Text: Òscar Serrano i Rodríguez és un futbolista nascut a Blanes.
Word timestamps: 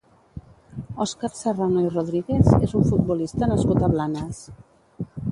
Òscar 1.03 1.29
Serrano 1.39 1.83
i 1.87 1.91
Rodríguez 1.91 2.49
és 2.69 2.73
un 2.79 2.87
futbolista 2.87 3.49
nascut 3.51 3.85
a 3.89 3.91
Blanes. 3.97 4.41